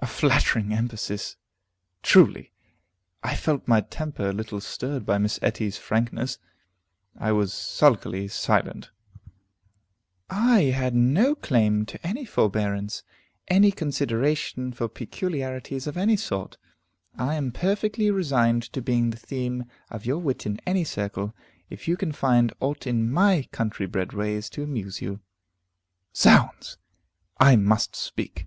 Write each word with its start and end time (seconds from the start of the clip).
A 0.00 0.06
flattering 0.06 0.72
emphasis, 0.72 1.36
truly! 2.02 2.50
I 3.22 3.36
felt 3.36 3.68
my 3.68 3.82
temper 3.82 4.30
a 4.30 4.32
little 4.32 4.58
stirred 4.58 5.04
by 5.04 5.18
Miss 5.18 5.38
Etty's 5.42 5.76
frankness. 5.76 6.38
I 7.18 7.30
was 7.32 7.52
sulkily 7.52 8.26
silent. 8.28 8.90
"I 10.30 10.60
had 10.74 10.94
no 10.94 11.34
claim 11.34 11.84
to 11.84 12.06
any 12.06 12.24
forbearance, 12.24 13.02
any 13.46 13.70
consideration 13.70 14.72
for 14.72 14.88
peculiarities 14.88 15.86
of 15.86 15.98
any 15.98 16.16
sort. 16.16 16.56
I 17.18 17.34
am 17.34 17.52
perfectly 17.52 18.10
resigned 18.10 18.62
to 18.72 18.80
being 18.80 19.10
the 19.10 19.18
theme 19.18 19.66
of 19.90 20.06
your 20.06 20.20
wit 20.20 20.46
in 20.46 20.58
any 20.64 20.84
circle, 20.84 21.34
if 21.68 21.86
you 21.86 21.98
can 21.98 22.12
find 22.12 22.50
aught 22.60 22.86
in 22.86 23.12
my 23.12 23.42
country 23.52 23.84
bred 23.84 24.14
ways 24.14 24.48
to 24.48 24.62
amuse 24.62 25.02
you." 25.02 25.20
Zounds! 26.16 26.78
I 27.38 27.56
must 27.56 27.94
speak. 27.94 28.46